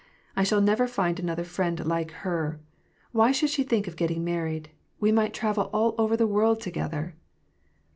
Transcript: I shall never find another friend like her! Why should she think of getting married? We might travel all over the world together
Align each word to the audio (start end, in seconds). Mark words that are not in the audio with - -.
I 0.35 0.41
shall 0.43 0.61
never 0.61 0.87
find 0.87 1.19
another 1.19 1.43
friend 1.43 1.85
like 1.85 2.09
her! 2.25 2.59
Why 3.11 3.31
should 3.31 3.51
she 3.51 3.61
think 3.61 3.87
of 3.87 3.95
getting 3.95 4.23
married? 4.23 4.71
We 4.99 5.11
might 5.11 5.31
travel 5.31 5.65
all 5.71 5.93
over 5.95 6.17
the 6.17 6.25
world 6.25 6.59
together 6.59 7.13